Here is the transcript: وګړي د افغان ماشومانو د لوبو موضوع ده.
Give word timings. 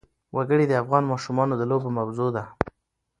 وګړي 0.35 0.65
د 0.67 0.73
افغان 0.81 1.03
ماشومانو 1.11 1.53
د 1.57 1.63
لوبو 1.71 1.89
موضوع 1.97 2.29
ده. 2.35 2.43